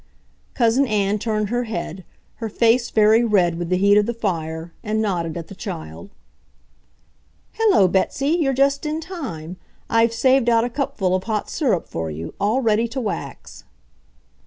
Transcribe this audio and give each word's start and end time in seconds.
Cousin 0.55 0.87
Ann 0.87 1.19
turned 1.19 1.49
her 1.49 1.65
head, 1.65 2.03
her 2.37 2.49
face 2.49 2.89
very 2.89 3.23
red 3.23 3.59
with 3.59 3.69
the 3.69 3.77
heat 3.77 3.97
of 3.99 4.07
the 4.07 4.15
fire, 4.15 4.73
and 4.83 4.99
nodded 4.99 5.37
at 5.37 5.47
the 5.47 5.53
child. 5.53 6.09
"Hello, 7.51 7.87
Betsy, 7.87 8.29
you're 8.29 8.51
just 8.51 8.87
in 8.87 8.99
time. 8.99 9.57
I've 9.91 10.11
saved 10.11 10.49
out 10.49 10.63
a 10.63 10.71
cupful 10.71 11.13
of 11.13 11.25
hot 11.25 11.51
syrup 11.51 11.87
for 11.87 12.09
you, 12.09 12.33
all 12.41 12.61
ready 12.63 12.87
to 12.87 12.99
wax." 12.99 13.63